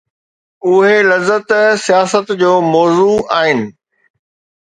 اهي 0.67 0.95
لذت، 1.09 1.49
سياست 1.85 2.31
جو 2.31 2.61
موضوع 2.61 3.19
آهن. 3.41 3.59